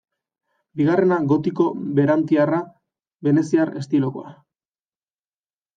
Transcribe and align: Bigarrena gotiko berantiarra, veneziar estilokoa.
Bigarrena 0.79 1.19
gotiko 1.33 1.67
berantiarra, 1.99 2.63
veneziar 3.29 3.77
estilokoa. 3.83 4.37